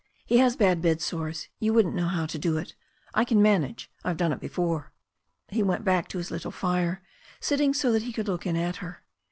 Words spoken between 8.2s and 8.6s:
look in